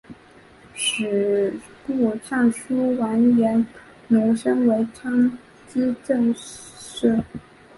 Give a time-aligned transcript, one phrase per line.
[0.73, 3.63] 吏部尚书完颜
[4.07, 5.37] 奴申为参
[5.71, 7.23] 知政事。